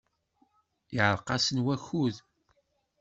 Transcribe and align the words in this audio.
Yeɛreq-asen 0.95 1.63
wakud. 1.65 2.15